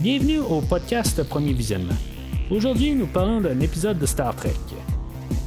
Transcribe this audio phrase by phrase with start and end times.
[0.00, 1.96] Bienvenue au podcast Premier Visionnement.
[2.52, 4.54] Aujourd'hui, nous parlons d'un épisode de Star Trek.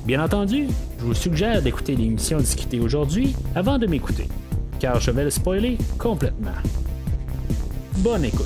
[0.05, 0.67] Bien entendu,
[0.99, 4.27] je vous suggère d'écouter l'émission discutée aujourd'hui avant de m'écouter,
[4.77, 6.51] car je vais le spoiler complètement.
[7.99, 8.45] Bonne écoute.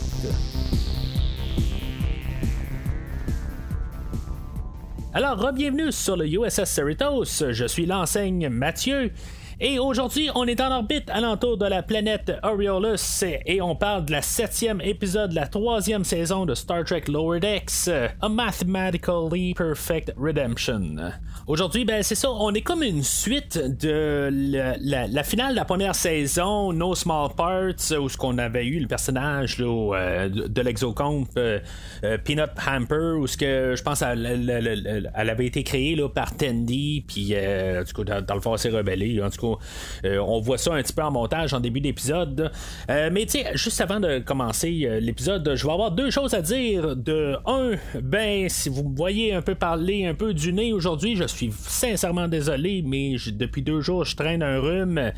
[5.11, 7.49] Alors, bienvenue sur le USS Cerritos.
[7.49, 9.11] Je suis l'enseigne Mathieu.
[9.59, 14.11] Et aujourd'hui, on est en orbite alentour de la planète Aureolus et on parle de
[14.11, 17.87] la septième épisode de la troisième saison de Star Trek Lower Decks,
[18.21, 21.13] A Mathematically Perfect Redemption.
[21.47, 25.93] Aujourd'hui, ben c'est ça, on est comme une suite de la, finale de la première
[25.93, 31.59] saison, No Small Parts, où ce qu'on avait eu le personnage euh, de, l'exocomp euh,
[32.03, 37.03] euh, Peanut Hamper, où ce que je pense elle, avait été créée là, par Tandy,
[37.07, 39.21] puis dans, le fond, s'est rebellé.
[39.21, 39.59] En tout
[40.03, 42.51] cas, on voit ça un petit peu en montage en début d'épisode.
[42.89, 46.95] mais tu sais, juste avant de commencer l'épisode, je vais avoir deux choses à dire.
[46.95, 51.15] De un, ben, si vous me voyez un peu parler un peu du nez aujourd'hui,
[51.15, 55.11] je sincèrement désolé, mais depuis deux jours, je traîne un rhume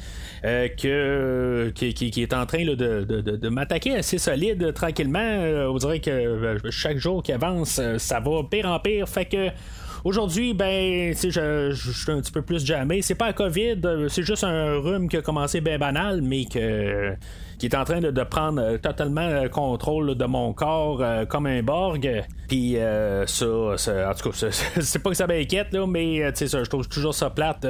[0.45, 5.19] euh, que, qui, est en train de, de, m'attaquer assez solide tranquillement.
[5.19, 9.07] Euh, on dirait que euh, chaque jour qui avance, ça va pire en pire.
[9.07, 9.49] Fait que.
[10.03, 13.01] Aujourd'hui, ben, je, je, suis un petit peu plus jamais.
[13.01, 17.13] C'est pas un COVID, c'est juste un rhume qui a commencé bien banal, mais que
[17.57, 21.47] qui est en train de, prendre euh, totalement le contrôle de mon corps euh, comme
[21.47, 22.25] un Borg.
[22.47, 24.47] Puis euh, ça, en tout cas,
[24.79, 27.65] c'est pas que ça m'inquiète, là, mais ça, je trouve toujours ça plate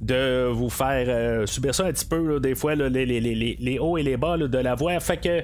[0.00, 4.36] de vous faire subir ça un petit peu, des fois, les, hauts et les bas
[4.36, 5.00] de la voix.
[5.00, 5.42] Fait que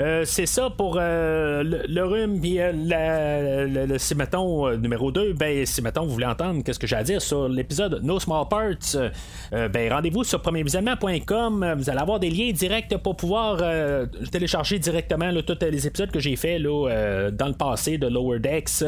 [0.00, 5.66] euh, c'est ça pour euh, le, rhume puis euh, le, si mettons numéro 2 ben
[5.66, 8.96] si mettons vous voulez entendre qu'est-ce que j'ai à dire sur l'épisode No Small Parts?
[9.50, 13.62] Ben rendez-vous sur premiervisionnement.com vous allez avoir des liens directs pour pouvoir
[14.32, 18.82] télécharger directement tous les épisodes que j'ai fait là, dans le passé de Lower Decks.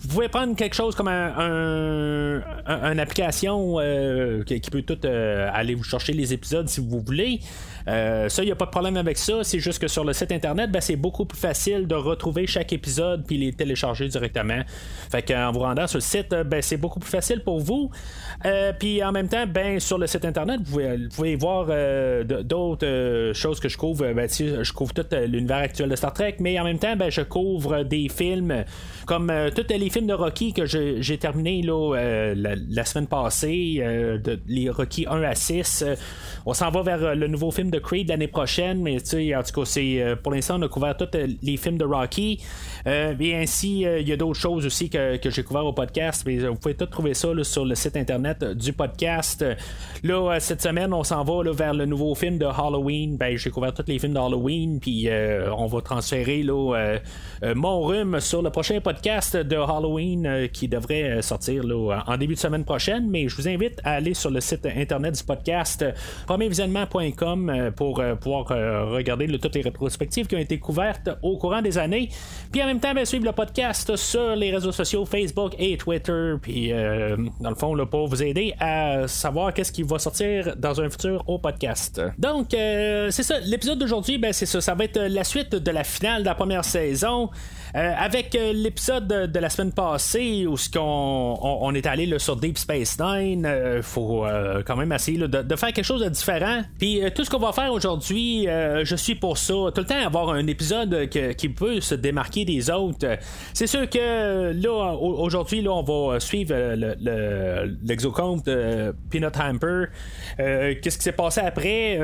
[0.00, 3.76] Vous pouvez prendre quelque chose comme un, une application
[4.46, 7.40] qui, qui, peut tout aller vous chercher les épisodes si vous voulez
[7.88, 9.44] euh, ça, il n'y a pas de problème avec ça.
[9.44, 12.72] C'est juste que sur le site internet, ben, c'est beaucoup plus facile de retrouver chaque
[12.72, 14.60] épisode puis les télécharger directement.
[15.10, 17.90] Fait qu'en vous rendant sur le site, euh, ben, c'est beaucoup plus facile pour vous.
[18.46, 20.80] Euh, puis en même temps, ben, sur le site internet, vous
[21.14, 21.66] pouvez, voir
[22.44, 24.12] d'autres choses que je couvre.
[24.12, 27.22] Ben, je couvre tout l'univers actuel de Star Trek, mais en même temps, ben, je
[27.22, 28.64] couvre des films
[29.06, 33.82] comme tous les films de Rocky que j'ai terminé la, semaine passée,
[34.46, 35.84] les Rocky 1 à 6.
[36.46, 39.42] on s'en va vers le nouveau film de Creed l'année prochaine, mais tu sais, en
[39.42, 42.40] tout cas, c'est euh, pour l'instant, on a couvert tous euh, les films de Rocky.
[42.86, 46.38] Euh, et ainsi, il y a d'autres choses aussi que, j'ai couvert au podcast, mais
[46.38, 49.44] vous pouvez tout trouver ça sur le site internet du podcast.
[50.02, 53.16] Là, cette semaine, on s'en va vers le nouveau film de Halloween.
[53.16, 55.08] Ben, j'ai couvert tous les films d'Halloween, puis
[55.56, 56.98] on va transférer là,
[57.54, 62.38] mon rhume sur le prochain podcast de Halloween qui devrait sortir là, en début de
[62.40, 63.08] semaine prochaine.
[63.08, 65.84] Mais je vous invite à aller sur le site internet du podcast
[66.26, 71.62] premiervisionnement.com pour euh, pouvoir euh, regarder toutes les rétrospectives qui ont été couvertes au courant
[71.62, 72.08] des années.
[72.52, 76.34] Puis en même temps, bien, suivre le podcast sur les réseaux sociaux Facebook et Twitter.
[76.40, 76.72] Puis
[77.40, 81.24] dans le fond, pour vous aider à savoir qu'est-ce qui va sortir dans un futur
[81.28, 82.00] au podcast.
[82.18, 83.40] Donc, c'est ça.
[83.40, 84.60] L'épisode d'aujourd'hui, ben, c'est ça.
[84.60, 87.30] Ça va être la suite de la finale de la première saison.
[87.76, 92.56] Euh, avec euh, l'épisode de, la semaine passée où on, on, est allé sur Deep
[92.56, 94.24] Space Nine, euh, faut
[94.64, 96.62] quand même essayer de, faire quelque chose de différent.
[96.78, 99.54] Puis tout ce qu'on va faire aujourd'hui, je suis pour ça.
[99.74, 103.18] Tout le temps avoir un épisode qui peut se démarquer des autres.
[103.52, 106.54] C'est sûr que là, aujourd'hui, là, on va suivre
[107.82, 109.86] l'exocomp de Peanut Hamper.
[110.36, 111.98] qu'est-ce qui s'est passé après?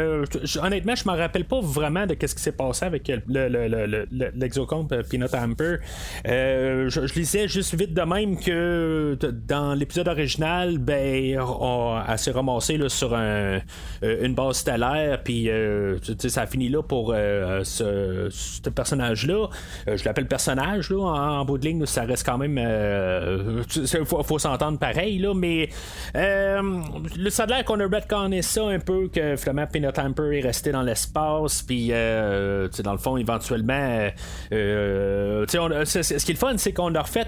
[0.63, 5.77] honnêtement, je me rappelle pas vraiment de qu'est-ce qui s'est passé avec l'exocomp Peanut Hamper.
[6.27, 12.31] Euh, je, lisais juste vite de même que dans l'épisode original, ben, on, elle s'est
[12.31, 13.61] ramassée sur un,
[14.03, 19.49] euh, une base stellaire, puis euh, ça a fini là pour ce, personnage-là.
[19.87, 22.59] je l'appelle personnage, là, en, bout de ligne, ça reste quand même.
[22.59, 25.69] Il faut, s'entendre pareil, là, mais
[26.15, 30.41] le ça a l'air qu'on a retconné ça un peu, que finalement Peanut Hamper est
[30.41, 34.09] resté dans l'espace, puis dans le fond, éventuellement,
[34.51, 37.27] ce qui est le fun, c'est qu'on a refait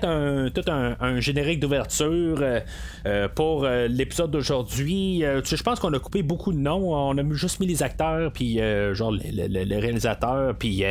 [0.55, 2.61] tout un, générique d'ouverture euh,
[3.07, 5.23] euh, pour euh, l'épisode d'aujourd'hui.
[5.23, 6.95] je pense qu'on a coupé beaucoup de noms.
[6.95, 8.02] On a juste mis les acteurs,
[8.33, 8.59] puis
[8.93, 10.85] genre le, réalisateur, puis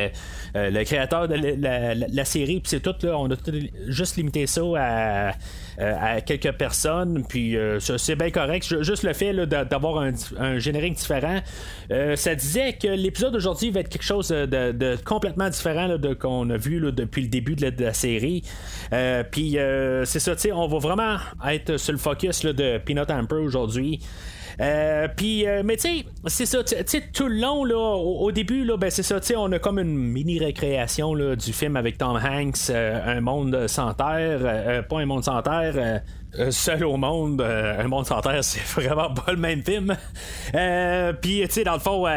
[0.56, 2.96] le créateur de la, série, puis c'est tout.
[3.04, 3.36] Là, on a
[3.88, 5.34] juste limité ça à
[5.82, 8.82] à quelques personnes, puis c'est bien correct.
[8.82, 10.04] Juste le fait d'avoir
[10.38, 11.40] un, générique différent,
[12.16, 16.58] ça disait que l'épisode d'aujourd'hui va être quelque chose de, complètement différent de qu'on a
[16.58, 18.44] vu depuis le début de la, série.
[19.32, 19.58] puis
[20.06, 21.18] c'est ça, tu sais, on va vraiment
[21.48, 24.00] être sur le focus de Peanut Hamper aujourd'hui.
[24.60, 28.78] Euh, puis, euh, mais tu sais, c'est ça, tout le long, là, au, début, là,
[28.78, 31.98] ben c'est ça, tu sais, on a comme une mini récréation là, du film avec
[31.98, 35.71] Tom Hanks, euh, Un monde sans terre, pas un monde sans terre.
[36.40, 39.96] Euh, seul au monde, euh, un monde sans terre, c'est vraiment pas le même film.
[40.56, 42.08] Euh, puis, tu sais, dans le fond,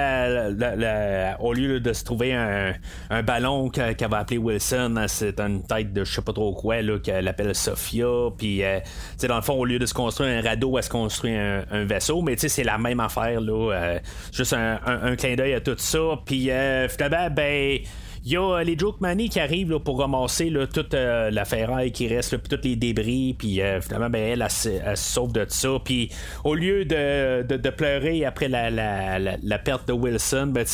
[1.41, 2.75] au lieu de se trouver un,
[3.23, 7.27] ballon qu'elle va appeler Wilson, c'est une tête de je sais pas trop quoi, qu'elle
[7.27, 8.07] appelle Sophia.
[8.39, 10.91] Puis, tu sais, dans le fond, au lieu de se construire un radeau, elle se
[10.91, 12.23] construit un, vaisseau.
[12.23, 13.99] Mais, tu sais, c'est la même affaire, là.
[14.33, 16.21] juste un, un, clin d'œil à tout ça.
[16.25, 16.51] Puis,
[16.89, 17.81] finalement, ben
[18.25, 21.93] il y a euh, les Joke Money qui arrivent pour ramasser toute euh, la ferraille
[21.93, 25.69] qui reste, puis tous les débris, puis euh, finalement, ben, elle, se sauve de ça.
[25.85, 26.11] Puis
[26.43, 30.65] au lieu de, pleurer après la, la, la, perte de Wilson, ben,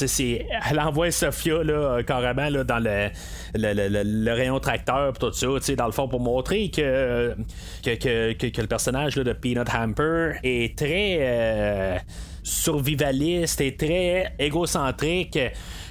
[0.71, 3.09] elle envoie Sophia là, carrément là, dans le,
[3.55, 7.35] le, rayon tracteur, tout ça, dans le fond, pour montrer que,
[7.83, 12.01] que, le personnage là, de Peanut Hamper est très
[12.43, 15.39] survivaliste et très égocentrique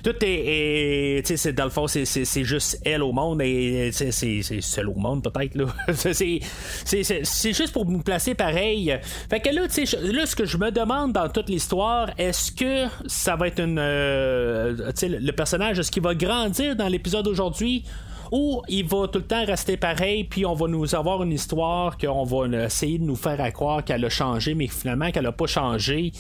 [0.03, 4.95] tout est, sais, dans le fond, c'est juste elle au monde et c'est seul au
[4.95, 5.57] monde peut-être
[6.13, 8.97] c'est juste pour nous placer pareil.
[9.29, 13.35] Fait que là, là, ce que je me demande dans toute l'histoire, est-ce que ça
[13.35, 17.83] va être une, euh, le personnage, est-ce qu'il va grandir dans l'épisode d'aujourd'hui?
[18.31, 21.97] Ou il va tout le temps rester pareil, puis on va nous avoir une histoire
[21.97, 25.31] qu'on va essayer de nous faire à croire qu'elle a changé, mais finalement qu'elle a
[25.31, 26.11] pas changé.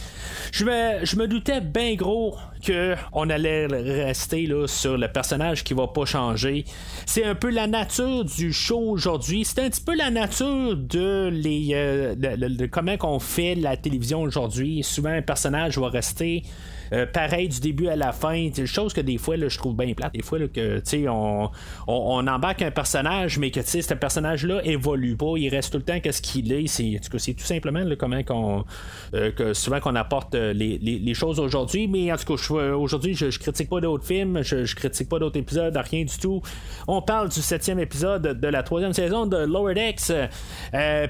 [0.51, 2.35] Je me, je me doutais bien gros
[2.65, 6.65] qu'on allait rester là, sur le personnage qui va pas changer.
[7.05, 9.45] C'est un peu la nature du show aujourd'hui.
[9.45, 14.21] C'est un petit peu la nature de les euh, de, comment qu'on fait la télévision
[14.21, 14.83] aujourd'hui.
[14.83, 16.43] Souvent un personnage va rester
[16.91, 18.49] euh, pareil du début à la fin.
[18.53, 20.13] C'est chose que des fois, là, je trouve bien plate.
[20.13, 21.49] Des fois, là, que, on,
[21.87, 25.33] on, embarque un personnage, mais que ce personnage-là évolue pas.
[25.37, 26.67] Il reste tout le temps qu'est-ce qu'il est.
[26.67, 28.65] C'est, tout simplement comment qu'on,
[29.13, 31.87] euh, que souvent qu'on apporte euh, les, les, choses aujourd'hui.
[31.87, 35.19] Mais en tout cas, aujourd'hui, je, je, critique pas d'autres films, je, je critique pas
[35.19, 36.41] d'autres épisodes, rien du tout.
[36.87, 40.11] On parle du septième épisode de la troisième saison de Lower Decks.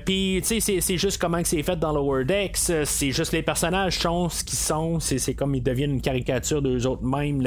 [0.06, 2.58] Puis, tu sais, c'est, juste comment c'est fait dans Lower Decks.
[2.58, 5.00] C'est juste les personnages sont ce qu'ils sont.
[5.00, 7.42] C'est, comme ils deviennent une caricature d'eux autres même.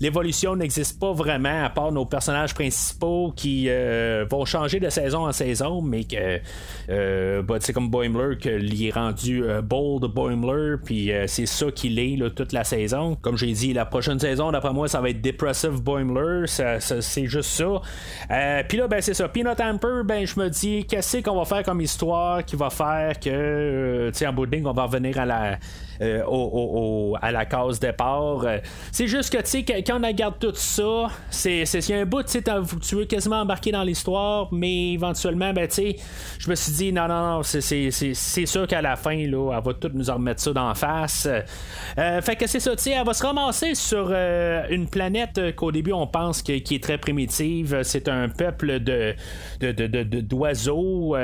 [0.00, 5.26] L'évolution n'existe pas vraiment, à part nos personnages principaux qui euh, vont changer de saison
[5.26, 6.40] en saison, mais que
[6.88, 11.98] euh, bah, c'est comme Boimler, qu'il est rendu euh, bold Boimler, puis c'est ça qu'il
[11.98, 13.13] est toute la saison.
[13.22, 17.50] Comme j'ai dit, la prochaine saison, d'après moi, ça va être Depressive Boimler, c'est juste
[17.50, 18.62] ça.
[18.68, 19.28] puis là, ben c'est ça.
[19.28, 23.18] Peanut Hamper, ben je me dis, qu'est-ce qu'on va faire comme histoire qui va faire
[23.18, 25.58] que, tu sais, en bout on va revenir à la
[26.00, 28.44] euh, à la case départ.
[28.44, 28.58] Euh,
[28.90, 32.42] c'est juste que, tu sais, quand on regarde tout ça, c'est, c'est, un bout, tu
[32.82, 35.96] tu veux quasiment embarquer dans l'histoire, mais éventuellement, ben, tu sais,
[36.38, 39.74] je me suis dit, non, non, non, c'est, sûr qu'à la fin, là, elle va
[39.74, 41.28] tout nous remettre ça d'en face.
[41.98, 44.12] Euh, fait que c'est ça, tu sais, elle va se ramasser sur
[44.70, 47.80] une planète qu'au début, on pense que, qui est très primitive.
[47.82, 49.14] C'est un peuple de,
[50.20, 51.14] d'oiseaux.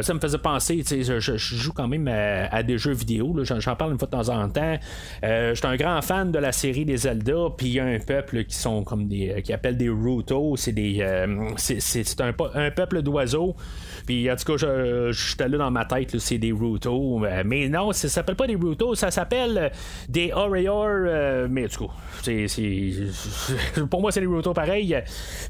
[0.00, 3.92] ça me faisait penser, sais, je, joue quand même à, des jeux vidéo, j'en, parle
[3.92, 4.78] une fois de temps en temps.
[5.24, 7.84] Euh, je suis un grand fan de la série des Zelda, puis il y a
[7.84, 9.30] un peuple qui sont comme des.
[9.30, 10.56] Euh, qui appellent des Ruto.
[10.56, 10.98] C'est des.
[11.00, 13.54] Euh, c'est un, un, peuple d'oiseaux.
[14.06, 17.24] Puis en tout cas, je, je suis allé dans ma tête, c'est des Ruto.
[17.44, 19.72] mais non, ça s'appelle pas des Ruto, ça s'appelle
[20.08, 20.32] des
[21.26, 21.48] Orior.
[21.50, 21.92] mais tout cas,
[22.48, 24.96] c'est, pour moi, c'est des Ruto pareil.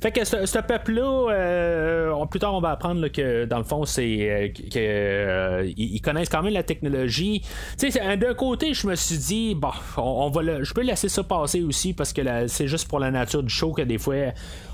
[0.01, 4.53] Fait que ce, peuple-là, plus tard, on va apprendre que dans le fond, c'est.
[4.73, 7.43] que ils connaissent quand même la technologie.
[7.79, 11.23] Tu sais, d'un côté, je me suis dit, bon, on, va je peux laisser ça
[11.23, 14.17] passer aussi parce que c'est juste pour la nature du show que des fois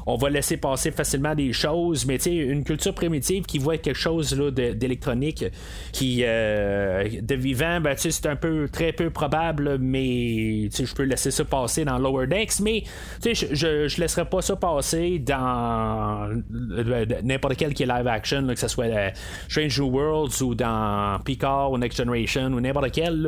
[0.07, 4.37] on va laisser passer facilement des choses, mais une culture primitive qui voit quelque chose
[4.37, 5.45] là, d'électronique,
[5.93, 11.31] qui euh, de vivant, ben, c'est un peu très peu probable, mais je peux laisser
[11.31, 12.85] ça passer dans Lower Decks, mais
[13.25, 13.55] je,
[13.89, 18.69] je laisserai pas ça passer dans euh, n'importe quel qui est live action, que ce
[18.69, 19.11] soit euh,
[19.49, 23.27] Strange New Worlds ou dans Picard ou Next Generation ou n'importe quel.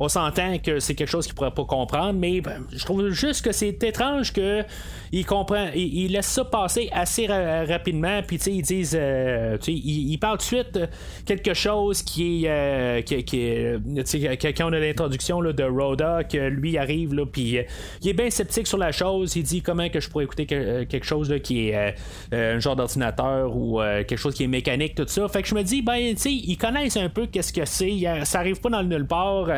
[0.00, 3.44] On s'entend que c'est quelque chose qu'il pourrait pas comprendre, mais ben, je trouve juste
[3.44, 4.64] que c'est étrange que
[5.74, 10.56] il comprend, il, laisse ça passer assez rapidement, puis ils disent, euh, il, parle tout
[10.56, 10.80] de suite
[11.24, 17.14] quelque chose qui est, euh, qui, quand on a l'introduction de Rhoda, que lui arrive,
[17.14, 17.58] là, puis
[18.02, 19.36] il est bien sceptique sur la chose.
[19.36, 21.94] Il dit comment que je pourrais écouter quelque chose qui est
[22.32, 25.28] un genre d'ordinateur ou quelque chose qui est mécanique, tout ça.
[25.28, 28.00] Fait que je me dis, ben, tu sais, ils connaissent un peu qu'est-ce que c'est.
[28.24, 29.48] Ça arrive pas dans le nulle part.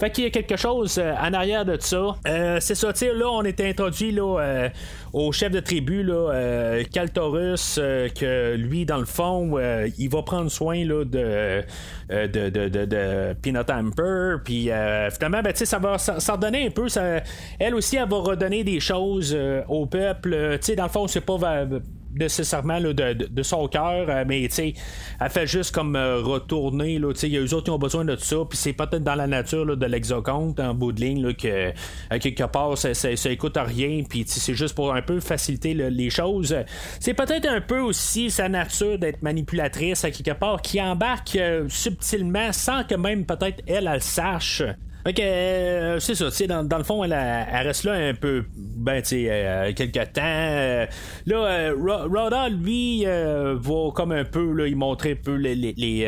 [0.00, 2.16] fait qu'il y a quelque chose en arrière de ça.
[2.60, 4.70] c'est ça, tu sais, là, on est introduit là,
[5.12, 9.58] au chef de tribu, là, Kaltorus, que lui, dans le fond,
[9.98, 11.62] il va prendre soin là, de,
[12.10, 14.36] de, de, de, de Peanut Amper.
[14.44, 14.70] Puis
[15.12, 16.88] finalement, ben, ça va s'en redonner un peu.
[16.88, 17.22] Ça,
[17.58, 19.36] elle aussi, elle va redonner des choses
[19.68, 20.58] au peuple.
[20.76, 21.36] dans le fond, c'est pas
[22.14, 26.98] nécessairement de, de, son cœur, euh, mais elle fait juste comme euh, retourner.
[26.98, 29.26] Là, y a eux autres qui ont besoin de ça, puis c'est peut-être dans la
[29.26, 31.72] nature de l'exoconte en bout de ligne que
[32.10, 35.74] à quelque part ça, ça, écoute à rien, puis c'est juste pour un peu faciliter
[35.74, 36.56] les choses.
[37.00, 41.66] C'est peut-être un peu aussi sa nature d'être manipulatrice à quelque part qui embarque euh,
[41.68, 44.62] subtilement sans que même peut-être elle, elle sache.
[45.04, 49.02] Fait euh, c'est ça, tu dans, dans, le fond, elle, reste là un peu, ben,
[49.02, 50.22] tu sais, euh, quelques temps.
[50.24, 50.86] Euh,
[51.26, 56.04] là, Rhoda, lui, va comme un peu, là, il montrer un peu les, les,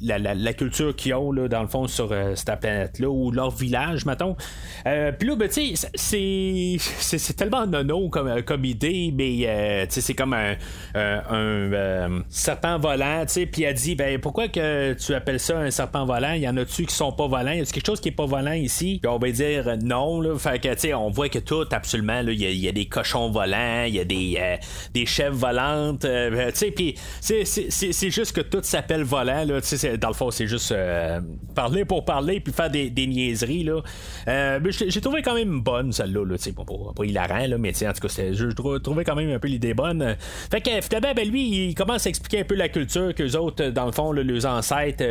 [0.00, 4.06] la, la, culture qu'ils ont, là, dans le fond, sur cette planète-là, ou leur village,
[4.06, 4.36] mettons.
[4.84, 6.76] Puis là, ben, tu sais, c'est,
[7.18, 10.54] c'est, tellement nono comme, comme idée, mais, tu sais, c'est comme un,
[10.94, 15.72] un, serpent volant, tu sais, puis elle dit, ben, pourquoi que tu appelles ça un
[15.72, 16.34] serpent volant?
[16.34, 17.50] Y en a-tu qui sont pas volants?
[17.50, 18.98] Y a quelque chose qui est pas volant ici.
[19.02, 20.20] Puis on va dire non.
[20.20, 23.30] Là, fait que, tu sais, on voit que tout, absolument, il y, a des cochons
[23.30, 24.56] volants, il y a des, euh,
[24.94, 26.04] des chèvres volantes.
[26.04, 29.44] Euh, ben, tu sais, puis c'est juste que tout s'appelle volant.
[29.44, 29.60] Là,
[30.00, 31.20] dans le fond, c'est juste euh,
[31.54, 33.64] parler pour parler puis faire des, des niaiseries.
[33.64, 33.80] Là.
[34.26, 36.24] mais j'ai trouvé quand même bonne celle-là.
[36.24, 38.46] Là, pas, pas, pas hilarant, là, mais en tout cas, je
[38.80, 40.16] trouvais quand même un peu l'idée bonne.
[40.50, 43.36] Fait que finalement, ben, lui, il commence à expliquer un peu la culture que les
[43.36, 45.04] autres, dans le fond, là, les ancêtres,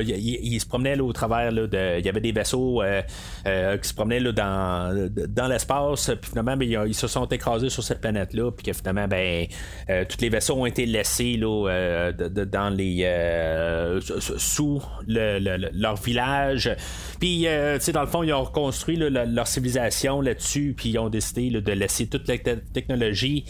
[0.00, 1.98] ils se promenaient au travers là, de.
[1.98, 3.02] Il y avait des vaisseaux euh,
[3.46, 7.70] euh, qui se promenaient là, dans, dans l'espace, puis finalement, ben, ils, se sont écrasés
[7.70, 9.46] sur cette planète-là, puis que finalement, ben,
[9.90, 12.98] euh, tous les vaisseaux ont été laissés là, dans les
[14.38, 16.74] sous leur village.
[17.20, 21.72] Puis, dans le fond, ils ont reconstruit leur civilisation là-dessus, puis ils ont décidé de
[21.72, 23.44] laisser toute la technologie.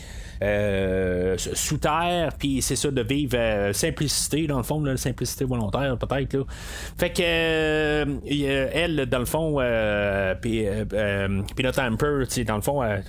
[1.37, 6.47] Sous terre, puis c'est ça de vivre simplicité, dans le fond, la simplicité volontaire, peut-être.
[6.97, 9.58] Fait que elle, dans le fond,
[10.40, 10.66] puis
[11.62, 13.02] notre Amper, dans le fond, elle,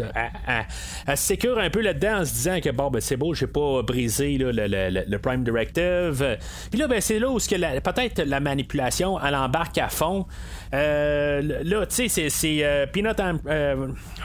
[1.07, 3.81] se sécure un peu là-dedans en se disant que bon, ben c'est beau, j'ai pas
[3.83, 6.37] brisé le, Prime Directive.
[6.71, 10.25] Puis là, ben c'est là où peut-être la manipulation, elle embarque à fond.
[10.71, 13.19] là, tu sais, c'est Peanut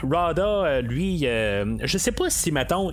[0.03, 2.91] Rada, lui, je sais pas si, mettons,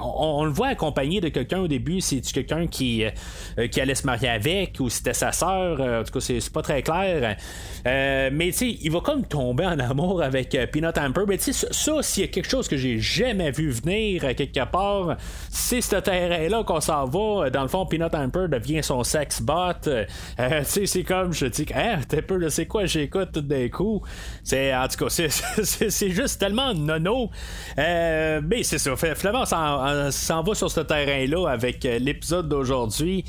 [0.00, 2.00] on, le voit accompagné de quelqu'un au début.
[2.00, 5.80] C'est quelqu'un qui, euh, qui allait se marier avec ou c'était sa sœur.
[5.80, 7.24] Euh, en tout cas, c'est pas très clair.
[7.86, 11.22] Euh, mais tu il va comme tomber en amour avec Peanut Amper.
[11.28, 14.64] Mais tu sais, ça, s'il y a quelque chose que j'ai jamais vu venir quelque
[14.64, 15.16] part,
[15.50, 17.50] c'est ce terrain-là qu'on s'en va.
[17.50, 19.74] Dans le fond, Peanut Amper devient son sex bot.
[19.82, 19.90] tu
[20.64, 24.02] sais, c'est comme, je dis, hein, t'es peu, c'est quoi, j'écoute tout d'un coup.
[24.42, 27.30] C'est, en tout cas, c'est juste tellement nono.
[27.76, 33.24] mais c'est Flamand s'en va sur ce terrain-là avec euh, l'épisode d'aujourd'hui.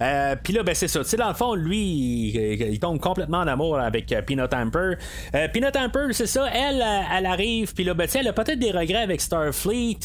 [0.00, 1.00] Euh, puis là, ben c'est ça.
[1.00, 4.94] Tu sais, dans le fond, lui, il, tombe complètement en amour avec euh, Peanut Amper.
[5.52, 6.46] Peanut Amper, c'est ça.
[6.52, 6.84] Elle,
[7.16, 7.74] elle arrive.
[7.74, 9.98] Puis là, ben, elle a peut-être des regrets avec Starfleet.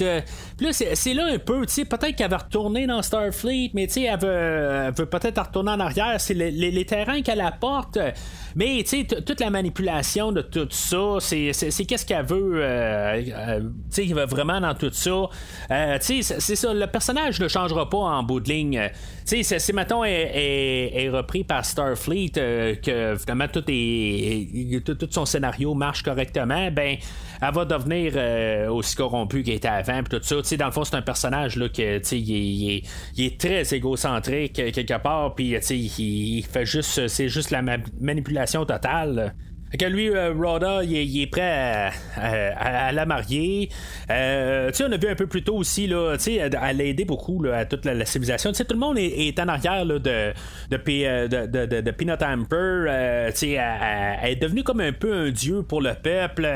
[0.58, 1.66] puis là, c'est là un peu.
[1.66, 5.72] Tu sais, peut-être qu'elle va retourner dans Starfleet, mais tu sais, elle veut, peut-être retourner
[5.72, 6.16] en arrière.
[6.20, 7.98] C'est les, terrains qu'elle apporte.
[8.56, 11.52] Mais tu sais, toute la manipulation de tout ça, c'est
[11.88, 12.64] qu'est-ce qu'elle veut.
[13.94, 15.30] tu sais, vraiment dans tout ça.
[15.72, 18.90] Euh, c'est ça, le personnage ne changera pas en bout de ligne.
[19.26, 25.74] Si, mettons, est, est, repris par Starfleet, euh, que finalement tout, est, tout, son scénario
[25.74, 26.98] marche correctement, ben,
[27.42, 30.56] elle va devenir euh, aussi corrompue qu'elle était avant, puis tout ça.
[30.58, 32.84] dans le fond, c'est un personnage là, que, il,
[33.16, 37.62] il, est, très égocentrique quelque part, puis il fait juste, c'est juste la
[38.00, 39.36] manipulation totale.
[39.78, 43.70] Que lui, euh, Rhoda, il, est prêt à, la marier.
[44.10, 46.16] Euh, on a vu un peu plus tôt aussi, là,
[46.62, 48.54] à, l'aider beaucoup à toute la, civilisation.
[48.54, 50.34] tout le monde est, en arrière de, de,
[50.72, 52.56] euh, de, Peanut Amper.
[52.88, 56.48] Euh, elle, est devenue comme un peu un dieu pour le peuple.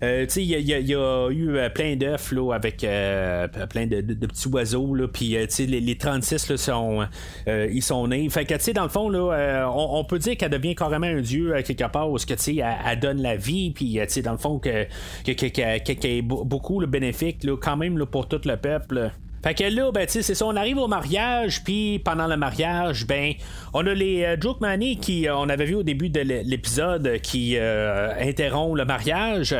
[0.00, 4.94] il y, y, a eu plein d'œufs avec plein de, petits oiseaux.
[5.12, 7.06] Puis les, les 36 là, sont,
[7.46, 8.28] ils sont nés.
[8.30, 11.90] Fait que, dans le fond, là, on, peut dire qu'elle devient carrément un dieu quelque
[11.90, 12.08] part.
[12.08, 14.86] Parce que, elle, donne la vie, puis euh, dans le fond, que,
[15.24, 19.12] que, que, beaucoup le bénéfique quand même là, pour tout le peuple.
[19.42, 23.32] Fait que là, ben, c'est ça, on arrive au mariage, puis pendant le mariage, ben,
[23.74, 24.60] on a les euh, Joke
[25.00, 29.56] qui, euh, on avait vu au début de l'épisode, qui euh, interrompt le mariage,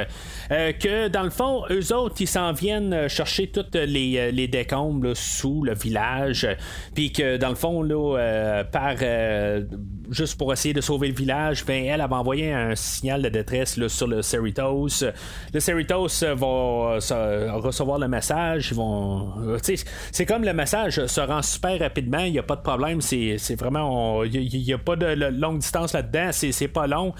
[0.50, 5.64] que dans le fond, eux autres, ils s'en viennent chercher toutes les, les décombres sous
[5.64, 6.46] le village,
[6.94, 8.96] puis que dans le fond, là, par
[10.12, 13.76] juste pour essayer de sauver le village, ben, elle, avait envoyé un signal de détresse
[13.76, 15.04] là, sur le Cerritos.
[15.52, 16.98] Le Cerritos va
[17.58, 19.32] recevoir le message, ils vont
[20.12, 23.54] c'est comme le message se rend super rapidement, il n'y a pas de problème, c'est
[23.58, 24.24] vraiment.
[24.24, 27.14] Il n'y a, pas de longue distance là-dedans, c'est pas long.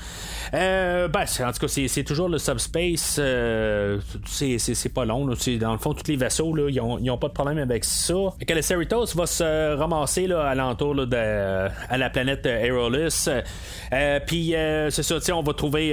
[0.55, 5.27] Euh, ben, en tout cas, c'est toujours le subspace, euh, c'est pas long.
[5.27, 8.15] dans le fond, tous les vaisseaux, ils n'ont pas de problème avec ça.
[8.41, 12.47] Et que le Cerritos va se ramasser là, alentour de, à la planète
[12.83, 13.29] Aerolus.
[13.93, 14.55] Euh, puis,
[14.91, 15.91] c'est ça, on va trouver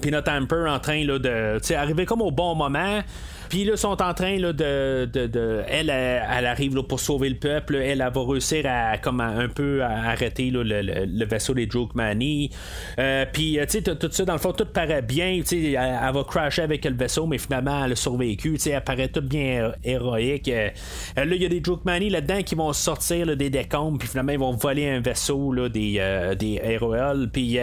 [0.00, 3.02] Peanut Amper en train là, de arriver comme au bon moment.
[3.48, 7.36] Puis là, sont en train là, de, de, Elle, elle, arrive là, pour sauver le
[7.36, 7.76] peuple.
[7.76, 11.68] Elle, elle, va réussir à comme un peu à arrêter là, le, le, vaisseau des
[11.94, 12.50] Money.
[12.98, 15.40] Euh, puis, euh, tu sais, tout ça, dans le fond, tout paraît bien.
[15.50, 18.58] Elle, va crasher avec le vaisseau, mais finalement, elle a survécu.
[18.66, 20.48] Elle paraît tout bien héroïque.
[20.48, 20.70] Euh,
[21.16, 24.38] là, il y a des Money là-dedans qui vont sortir des décombres, puis finalement, ils
[24.38, 27.28] vont voler un vaisseau des, des Aeroel.
[27.32, 27.58] Puis,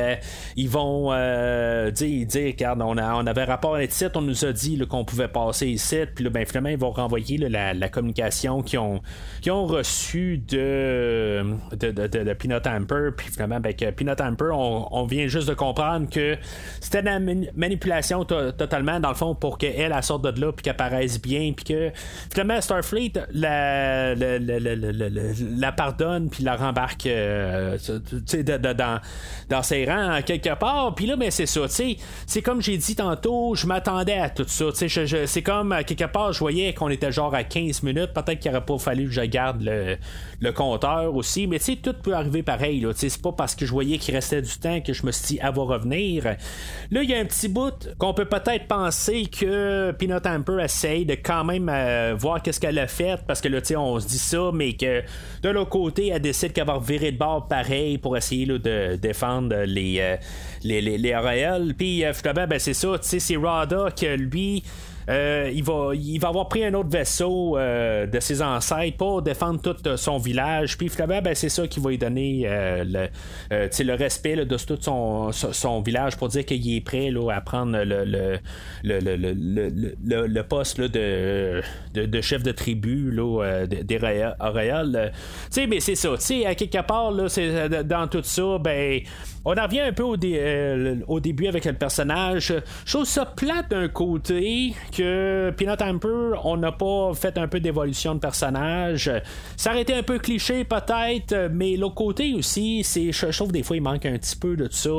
[0.55, 1.11] ils vont
[1.91, 5.05] dire, dire, regarde, on, a, on avait rapport à l'étiquette, on nous a dit qu'on
[5.05, 9.01] pouvait passer puis là, ben, finalement, ils vont renvoyer la, communication qu'ils ont,
[9.47, 15.27] ont reçue de, de, de, Peanut Amper, puis finalement, ben, que Peanut Amper, on, vient
[15.27, 16.37] juste de comprendre que
[16.79, 17.19] c'était de la
[17.55, 21.53] manipulation totalement, dans le fond, pour qu'elle, elle sorte de là, puis qu'elle paraisse bien,
[21.53, 21.91] puis que
[22.31, 27.77] finalement, Starfleet la, la, la, pardonne, puis la rembarque euh,
[28.73, 28.99] dans,
[29.49, 33.55] dans ses rangs, quelque part, puis là, ben, c'est ça, c'est comme j'ai dit tantôt,
[33.55, 37.43] je m'attendais à tout ça, c'est comme quelque part, je voyais qu'on était genre à
[37.43, 38.13] 15 minutes.
[38.13, 41.47] Peut-être qu'il n'aurait pas fallu que je garde le, compteur aussi.
[41.47, 42.85] Mais tu sais, tout peut arriver pareil.
[42.95, 45.39] C'est pas parce que je voyais qu'il restait du temps que je me suis dit,
[45.41, 46.23] elle va revenir.
[46.91, 51.05] Là, il y a un petit bout qu'on peut peut-être penser que Peanut Amper essaye
[51.05, 53.19] de quand même euh, voir qu'est-ce qu'elle a fait.
[53.25, 55.03] Parce que là, tu sais, on se dit ça, mais que
[55.41, 59.55] de l'autre côté, elle décide qu'elle va virer de bord pareil pour essayer de défendre
[59.65, 60.17] les, euh,
[60.63, 62.97] les, les, Puis euh, ben, c'est ça.
[62.99, 64.63] Tu sais, c'est Rada que lui.
[65.11, 69.21] Euh, il, va, il va avoir pris un autre vaisseau euh, de ses ancêtres pour
[69.21, 70.77] défendre tout euh, son village.
[70.77, 73.09] Puis finalement, ben, c'est ça qui va lui donner le,
[73.49, 77.77] le respect de tout son, son, village pour dire qu'il est prêt là, à prendre
[77.83, 78.39] le, le,
[78.83, 81.61] le, le poste là, de,
[81.93, 83.11] de, chef de tribu
[83.69, 83.99] des
[85.49, 86.13] sais mais c'est ça.
[86.45, 89.01] À quelque part, dans tout ça, ben
[89.43, 90.15] on en revient un peu au,
[91.07, 92.53] au début avec le personnage.
[92.85, 94.73] Trouve ça plate d'un côté
[95.57, 99.11] Peanut Amper, on n'a pas fait un peu d'évolution de personnage.
[99.57, 103.63] Ça aurait été un peu cliché peut-être, mais l'autre côté aussi, c'est, je trouve des
[103.63, 104.89] fois il manque un petit peu de ça.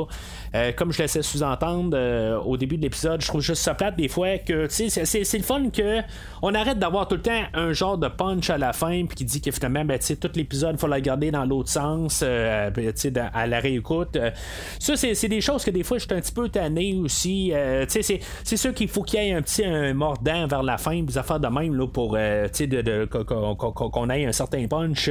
[0.55, 3.95] Euh, comme je laissais sous-entendre euh, au début de l'épisode, je trouve juste ça plate
[3.95, 6.01] des fois que c'est, c'est le fun que
[6.43, 9.25] on arrête d'avoir tout le temps un genre de punch à la fin puis qui
[9.25, 12.93] dit que finalement ben, tout l'épisode il faut la garder dans l'autre sens euh, ben,
[13.33, 14.17] à la réécoute.
[14.79, 17.51] ça c'est, des choses que des fois je suis un petit peu tanné aussi.
[17.87, 21.17] c'est, c'est sûr qu'il faut qu'il y ait un petit mordant vers la fin, des
[21.17, 25.09] affaires de même là, pour de, qu'on ait un certain punch.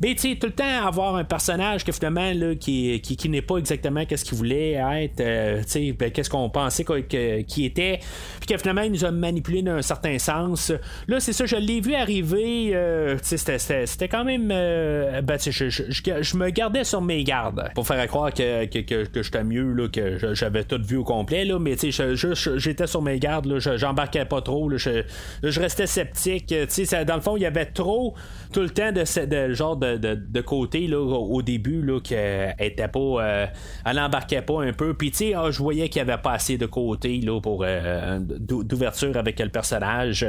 [0.00, 4.04] Mais tout le temps avoir un personnage que finalement là, qui, qui, n'est pas exactement
[4.04, 5.62] qu'est-ce qu'il voulait être, euh,
[5.98, 8.00] ben, qu'est-ce qu'on pensait qu'il était,
[8.40, 10.72] puis que finalement il nous a manipulé d'un certain sens.
[11.08, 16.50] Là, c'est ça, je l'ai vu arriver, euh, c'était quand même, euh, ben, je, me
[16.50, 20.80] gardais sur mes gardes pour faire croire que, que, j'étais mieux, là, que j'avais tout
[20.82, 25.02] vu au complet, là, mais j'étais sur mes gardes, j'embarquais pas trop, je,
[25.42, 26.54] restais sceptique.
[27.06, 28.14] dans le fond, il y avait trop
[28.52, 32.88] tout le temps de, ce genre de, de, côté là, au début là, qu'elle était
[32.88, 33.48] pas.
[33.84, 34.94] elle embarquait pas un peu.
[34.94, 37.64] Puis, tu sais, ah, je voyais qu'il n'y avait pas assez de côté là, pour
[37.66, 40.26] euh, d'ouverture avec le personnage.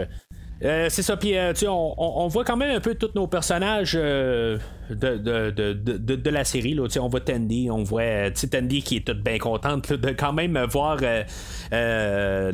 [0.64, 4.00] Euh, c'est ça, puis euh, on, on, voit quand même un peu tous nos personnages
[4.90, 6.74] de, de, de, de, la série.
[6.74, 6.84] Là.
[7.00, 10.58] On voit Tandy, on voit euh, Tandy qui est toute bien contente de quand même
[10.70, 11.24] voir euh,
[11.74, 12.52] euh,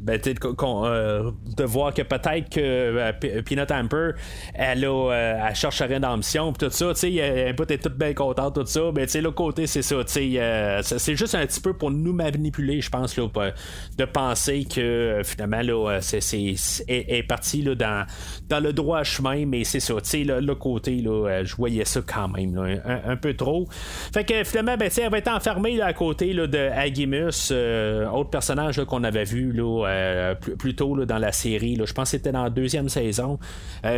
[0.00, 4.12] ben, de voir que peut-être que Peanut Amper
[4.54, 5.10] elle, a,
[5.48, 9.34] elle cherche rédemption tout ça, elle peut être toute bien contente, tout ça, mais l'autre
[9.34, 13.28] côté, c'est ça, c'est juste un petit peu pour nous manipuler, je pense, là,
[13.96, 16.54] de penser que finalement là, c'est,
[16.88, 18.06] est, parti là, dans,
[18.48, 22.80] dans le droit chemin, mais c'est ça, le, côté, là, je voyais ça quand même,
[23.06, 23.66] un, peu trop.
[24.12, 27.52] Fait que finalement, ben, elle va être enfermée à côté là, de Agimus,
[28.12, 31.78] autre personnage qu'on avait vu là, plus, tôt là, dans la série.
[31.82, 33.38] Je pense que c'était dans la deuxième saison,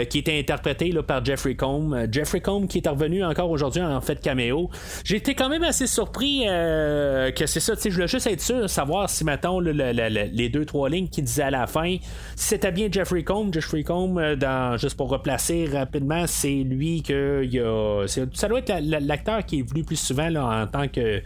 [0.09, 2.07] qui était interprété là, par Jeffrey Combs.
[2.11, 4.71] Jeffrey Combs qui est revenu encore aujourd'hui en fait caméo.
[5.11, 9.25] Été quand même assez surpris que c'est ça, je voulais juste être sûr, savoir si,
[9.25, 11.97] mettons, les deux, trois lignes qui disaient à la fin,
[12.37, 17.03] si c'était bien Jeffrey Combs, Jeffrey Combs, euh, dans, juste pour replacer rapidement, c'est lui
[17.03, 20.89] que il a, ça doit être l'acteur qui est venu plus souvent là, en tant
[20.89, 21.23] que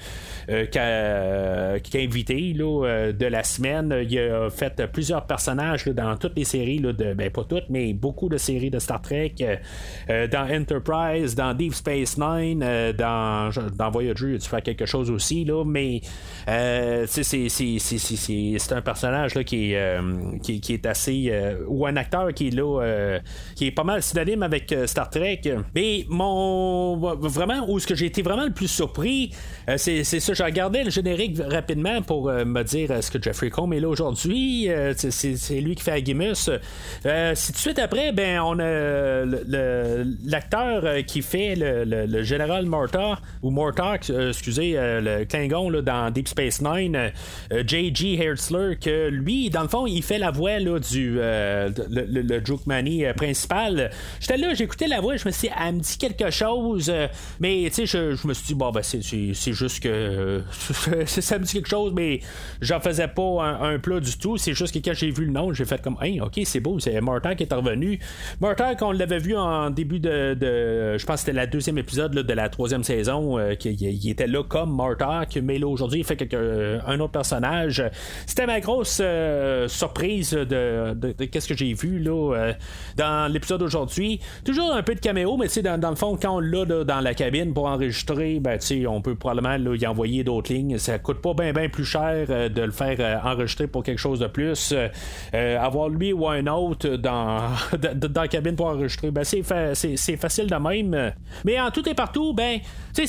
[0.49, 3.95] euh, qu'invité euh, de la semaine.
[4.09, 7.93] Il a fait plusieurs personnages dans toutes les séries, là, de, ben pas toutes, mais
[7.93, 9.35] beaucoup de séries de Star Trek,
[10.09, 12.65] dans Enterprise, dans Deep Space Nine,
[12.97, 13.51] dans,
[13.91, 16.01] Voyager, tu fais quelque chose aussi, là, mais
[17.07, 21.29] c'est un personnage là, qui, euh, qui, est assez.
[21.31, 23.21] Euh, ou un acteur qui est là, euh,
[23.55, 25.36] qui est pas mal synonyme avec Star Trek.
[25.75, 26.97] Mais mon.
[26.97, 29.33] Vraiment, où ce que j'ai été vraiment le plus surpris,
[29.77, 30.35] c'est ça.
[30.35, 34.69] J'ai regardé le générique rapidement pour me dire est-ce que Jeffrey Combs est là aujourd'hui?
[34.97, 36.35] c'est lui qui fait Agimus.
[36.35, 36.49] si
[37.03, 39.25] tout de suite après, ben, on a
[40.25, 46.61] l'acteur qui fait le, général Mortar, ou Mortar, excusez, le Klingon là, dans Deep Space
[46.61, 47.13] Nine,
[47.67, 48.23] J.G.
[48.23, 52.43] Hertzler, que lui, dans le fond, il fait la voix là, du euh, le, le,
[53.07, 53.91] euh, principal.
[54.21, 57.09] J'étais là, j'écoutais la voix, je me elle me dit quelque chose, euh,
[57.41, 60.43] mais tu sais, je, me suis dit, bon, ben, c'est, juste que
[61.07, 62.21] ça me dit quelque chose, mais
[62.61, 64.37] j'en faisais pas un, plat du tout.
[64.37, 66.79] C'est juste que quand j'ai vu le nom, j'ai fait comme, hey, ok, c'est beau,
[66.79, 67.99] c'est Martin qui est revenu.
[68.41, 70.37] Martin, qu'on l'avait vu en début de,
[70.97, 74.75] je pense que c'était la deuxième épisode de la troisième saison, qu'il était là comme
[74.75, 77.83] Martin, mais là aujourd'hui, il fait quelque, un autre personnage.
[78.27, 82.53] C'était ma grosse euh, surprise de, qu'est-ce que j'ai vu là euh,
[82.97, 84.21] dans l'épisode d'aujourd'hui.
[84.45, 87.15] Toujours un peu de caméo, mais dans, dans le fond, quand on l'a dans la
[87.15, 90.79] cabine pour enregistrer, ben, on peut probablement là, y envoyer d'autres lignes.
[90.79, 94.21] Ça coûte pas bien bien plus cher euh, de le faire enregistrer pour quelque chose
[94.21, 94.75] de plus.
[95.33, 99.43] avoir lui ou un autre dans, dans la cabine pour enregistrer, ben, c'est,
[99.75, 101.13] c'est, facile de même.
[101.45, 102.61] Mais en tout et partout, ben,
[102.93, 103.07] c'est,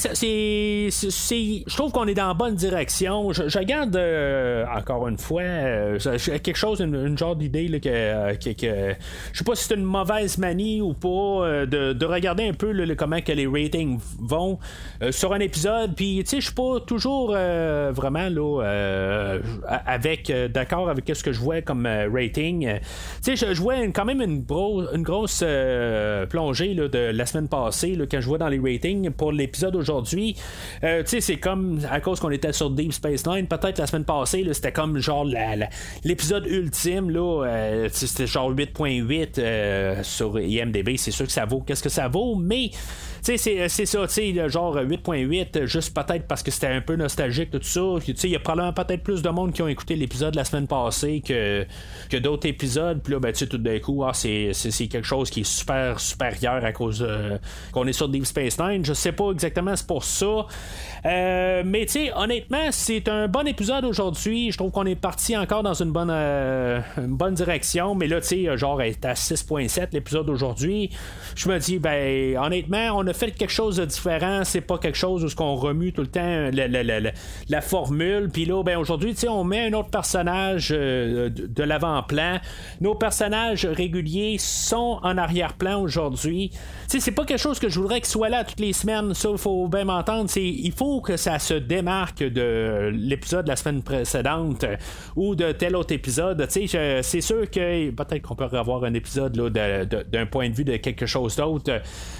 [0.89, 3.31] je trouve qu'on est dans la bonne direction.
[3.33, 3.97] Je, je regarde
[4.75, 5.97] encore une fois, euh,
[6.43, 8.95] quelque chose, une, genre d'idée que, euh, que,
[9.31, 11.07] je sais pas si c'est une mauvaise manie ou pas,
[11.45, 14.59] euh, de, regarder un peu comment que les ratings vont
[15.11, 15.95] sur un épisode.
[15.95, 19.39] Puis, tu sais, je suis pas toujours vraiment là
[19.85, 22.79] avec d'accord avec ce que je vois comme rating.
[23.23, 24.45] Tu sais, je, vois quand même une,
[24.93, 25.43] une grosse
[26.29, 30.35] plongée de la semaine passée là, quand je vois dans les ratings pour l'épisode aujourd'hui.
[30.81, 34.05] tu sais, c'est comme à cause qu'on était sur Deep Space Nine, peut-être la semaine
[34.05, 35.25] passée, c'était comme genre
[36.03, 40.97] l'épisode ultime, là, euh, c'était genre 8.8 euh, sur IMDB.
[40.97, 42.71] C'est sûr que ça vaut que ça vaut, mais
[43.21, 43.37] c'est,
[43.67, 47.59] c'est ça, tu sais, genre 8.8, juste peut-être parce que c'était un peu nostalgique, tout
[47.61, 47.81] ça.
[48.23, 51.21] Il y a probablement peut-être plus de monde qui ont écouté l'épisode la semaine passée
[51.25, 51.65] que,
[52.09, 53.01] que d'autres épisodes.
[53.03, 54.53] Puis là, ben, tu sais, tout d'un coup, ah, c'est,
[54.87, 57.05] quelque chose qui est super supérieur à cause
[57.73, 58.85] qu'on est sur Deep Space Nine.
[58.85, 60.45] Je sais pas exactement c'est pour ça.
[61.05, 64.51] Euh, mais tu honnêtement, c'est un bon épisode aujourd'hui.
[64.51, 67.95] Je trouve qu'on est parti encore dans une bonne, euh, bonne direction.
[67.95, 70.91] Mais là, tu sais, genre, est à 6.7 l'épisode d'aujourd'hui.
[71.35, 74.43] Je me dis, ben, honnêtement, on a fait quelque chose de différent.
[74.43, 78.29] C'est pas quelque chose où on remue tout le temps la, formule.
[78.31, 82.39] Puis là, ben, aujourd'hui, on met un autre personnage euh, de, l'avant-plan.
[82.81, 86.51] Nos personnages réguliers sont en arrière-plan aujourd'hui.
[86.87, 89.13] C'est pas quelque chose que je voudrais qu'il soit là toutes les semaines.
[89.13, 90.29] Ça, il faut bien m'entendre.
[90.37, 94.65] Il faut que ça se démarque de l'épisode de la semaine précédente
[95.15, 96.45] ou de tel autre épisode.
[96.49, 101.05] C'est sûr que peut-être qu'on peut avoir un épisode d'un point de vue de quelque
[101.05, 101.56] chose d'autre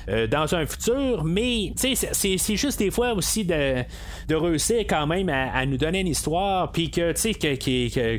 [0.09, 3.83] euh, dans un futur, mais c'est juste des fois aussi de,
[4.27, 7.13] de réussir quand même à, nous donner une histoire, puis que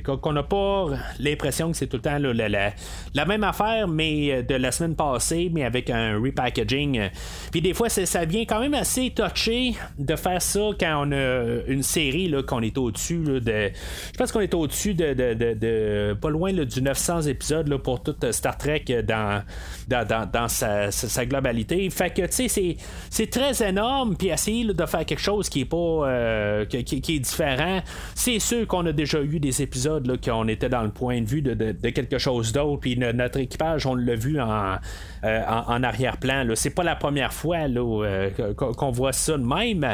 [0.01, 0.87] qu'on n'a pas
[1.19, 5.51] l'impression que c'est tout le temps la, la, même affaire, mais de la semaine passée,
[5.53, 7.09] mais avec un repackaging.
[7.51, 11.63] Puis des fois, ça vient quand même assez touché de faire ça quand on a
[11.67, 13.71] une série qu'on est au-dessus de.
[14.13, 18.57] Je pense qu'on est au-dessus de, de, pas loin du 900 épisodes pour toute Star
[18.57, 19.43] Trek dans,
[19.89, 20.91] dans, sa,
[21.27, 21.89] globalité.
[21.91, 22.77] Fait que tu sais,
[23.11, 24.17] c'est très énorme.
[24.17, 27.81] Puis essayer de faire quelque chose qui est pas euh, qui, est différent.
[28.15, 31.27] C'est sûr qu'on a déjà eu des épisodes là, qu'on était dans le point de
[31.27, 32.81] vue de, quelque chose d'autre.
[32.81, 34.77] Puis notre équipage, on l'a vu en,
[35.25, 36.47] euh, en, arrière-plan.
[36.55, 39.87] C'est pas la première fois euh, qu'on voit ça de même.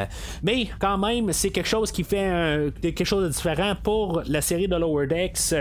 [0.42, 4.68] Mais quand même, c'est quelque chose qui fait quelque chose de différent pour la série
[4.68, 5.54] de Lower Decks.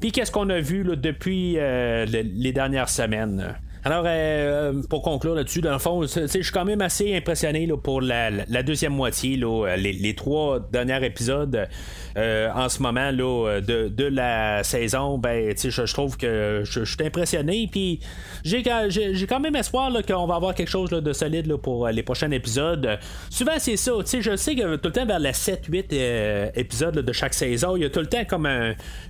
[0.00, 3.54] Puis qu'est-ce qu'on a vu depuis les dernières semaines?
[3.86, 8.00] Alors, euh, pour conclure là-dessus, dans le fond, je suis quand même assez impressionné pour
[8.00, 8.30] la,
[8.62, 11.68] deuxième moitié, là, les, trois derniers épisodes
[12.16, 15.18] euh, en ce moment là, de, la saison.
[15.18, 17.68] Ben, je, trouve que je, suis impressionné.
[17.70, 18.00] Puis,
[18.42, 22.98] j'ai, quand même espoir qu'on va avoir quelque chose de solide pour les prochains épisodes.
[23.28, 23.92] Souvent, c'est ça.
[24.18, 27.82] Je sais que tout le temps, vers la 7-8 euh, épisodes de chaque saison, il
[27.82, 28.48] y a tout le temps comme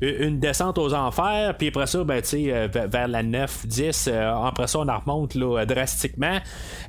[0.00, 1.54] une descente aux enfers.
[1.56, 4.10] Puis après ça, ben, vers la 9-10,
[4.66, 6.38] ça, on en remonte drastiquement.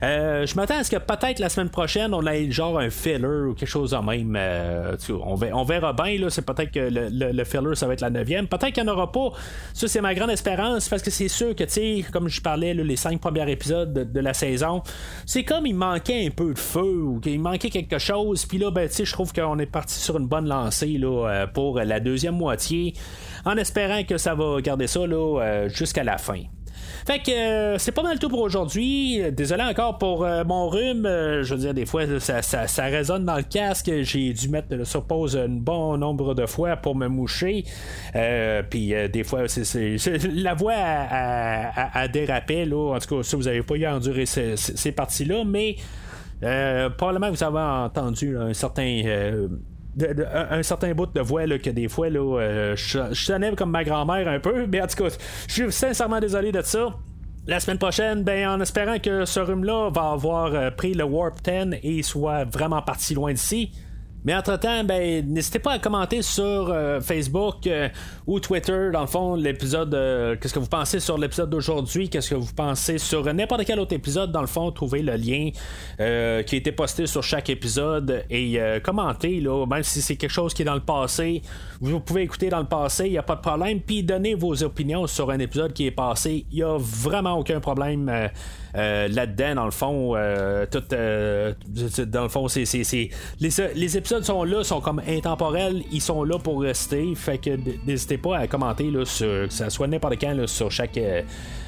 [0.04, 3.26] Euh, je m'attends à ce que peut-être la semaine prochaine, on ait genre un filler
[3.26, 4.36] ou quelque chose de même.
[4.38, 6.18] Euh, on, verra, bien.
[6.30, 8.48] C'est peut-être que le, filler, ça va être la neuvième.
[8.48, 9.32] Peut-être qu'il n'y en aura pas.
[9.74, 13.20] Ça, c'est ma grande espérance parce que c'est sûr que, comme je parlais, les cinq
[13.20, 14.82] premiers épisodes de, la saison,
[15.26, 18.46] c'est comme il manquait un peu de feu ou qu'il manquait quelque chose.
[18.46, 21.80] Puis là, ben, je trouve qu'on est parti sur une bonne lancée là, euh, pour
[21.80, 22.94] la deuxième moitié
[23.46, 25.02] en espérant que ça va garder ça
[25.68, 26.42] jusqu'à la fin.
[27.06, 29.22] Fait que euh, c'est pas mal tout pour aujourd'hui.
[29.32, 31.06] Désolé encore pour euh, mon rhume.
[31.06, 33.92] Euh, je veux dire, des fois, ça, ça, résonne dans le casque.
[34.02, 37.64] J'ai dû mettre sur pause un bon nombre de fois pour me moucher.
[38.70, 39.98] Puis des fois, c'est,
[40.34, 42.66] la voix a, dérapé.
[42.66, 42.96] Là.
[42.96, 45.76] En tout cas, si vous n'avez pas eu à endurer ces, parties-là, mais
[46.98, 49.48] probablement vous avez entendu un certain
[50.02, 54.28] un, certain bout de voix que des fois là, euh, je, je comme ma grand-mère
[54.28, 55.16] un peu, mais en tout cas,
[55.48, 56.96] je suis sincèrement désolé de ça.
[57.48, 61.42] La semaine prochaine, ben, en espérant que ce rhume-là va avoir euh, pris le Warp
[61.44, 63.72] 10 et soit vraiment parti loin d'ici,
[64.26, 67.90] mais entre-temps, ben, n'hésitez pas à commenter sur euh, Facebook euh,
[68.26, 69.94] ou Twitter, dans le fond, l'épisode.
[69.94, 72.10] Euh, qu'est-ce que vous pensez sur l'épisode d'aujourd'hui?
[72.10, 74.32] Qu'est-ce que vous pensez sur n'importe quel autre épisode?
[74.32, 75.52] Dans le fond, trouvez le lien
[75.98, 80.56] qui a été posté sur chaque épisode et commentez, là, même si c'est quelque chose
[80.56, 81.44] qui est dans le passé.
[81.80, 83.80] Vous pouvez écouter dans le passé, il n'y a pas de problème.
[83.80, 86.46] Puis donnez vos opinions sur un épisode qui est passé.
[86.52, 88.10] Il n'y a vraiment aucun problème.
[88.76, 90.16] Là-dedans, dans le fond,
[90.72, 90.84] tout,
[93.40, 97.14] les, les, épisodes sont là, sont comme intemporels, ils sont là pour rester.
[97.16, 97.52] Fait que
[97.86, 101.22] n'hésitez pas à commenter là, sur, que ça soit n'importe quand sur chaque euh,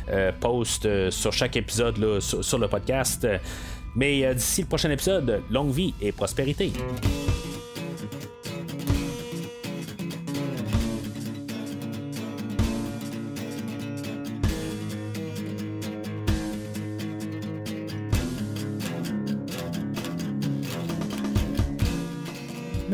[0.09, 3.27] euh, post, euh, sur chaque épisode sur, le podcast.
[3.95, 6.71] Mais d'ici le prochain épisode, longue vie et prospérité.